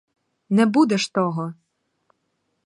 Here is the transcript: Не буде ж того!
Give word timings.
Не 0.49 0.65
буде 0.65 0.97
ж 0.97 1.13
того! 1.13 1.53